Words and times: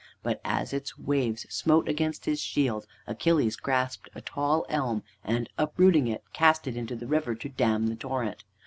But 0.23 0.41
as 0.43 0.73
its 0.73 0.97
waves 0.97 1.45
smote 1.53 1.87
against 1.87 2.25
his 2.25 2.41
shield, 2.41 2.87
Achilles 3.05 3.55
grasped 3.55 4.09
a 4.15 4.21
tall 4.21 4.65
elm, 4.67 5.03
and 5.23 5.47
uprooting 5.59 6.07
it, 6.07 6.23
cast 6.33 6.65
it 6.65 6.75
into 6.75 6.95
the 6.95 7.05
river 7.05 7.35
to 7.35 7.47
dam 7.49 7.85
the 7.85 7.95
torrent. 7.95 8.43